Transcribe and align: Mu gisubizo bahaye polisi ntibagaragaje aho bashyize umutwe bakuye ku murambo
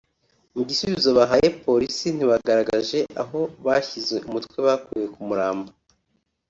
Mu 0.55 0.61
gisubizo 0.69 1.09
bahaye 1.19 1.47
polisi 1.65 2.05
ntibagaragaje 2.15 2.99
aho 3.21 3.39
bashyize 3.65 4.15
umutwe 4.27 4.57
bakuye 4.67 5.05
ku 5.13 5.21
murambo 5.27 5.69